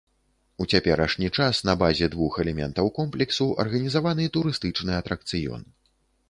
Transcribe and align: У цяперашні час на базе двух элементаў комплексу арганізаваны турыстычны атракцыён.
У 0.63 0.65
цяперашні 0.71 1.27
час 1.37 1.59
на 1.69 1.75
базе 1.81 2.07
двух 2.13 2.39
элементаў 2.43 2.89
комплексу 2.97 3.47
арганізаваны 3.65 4.27
турыстычны 4.39 4.99
атракцыён. 5.03 5.63